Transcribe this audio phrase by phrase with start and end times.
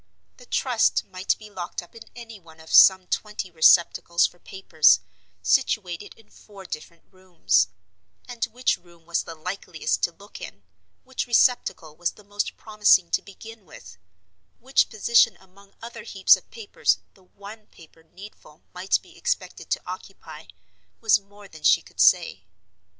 [0.37, 4.99] The Trust might be locked up in any one of some twenty receptacles for papers,
[5.43, 7.67] situated in four different rooms;
[8.27, 10.63] and which room was the likeliest to look in,
[11.03, 13.99] which receptacle was the most promising to begin with,
[14.59, 19.81] which position among other heaps of papers the one paper needful might be expected to
[19.85, 20.45] occupy,
[20.99, 22.43] was more than she could say.